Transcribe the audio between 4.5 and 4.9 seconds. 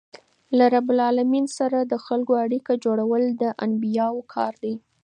دئ.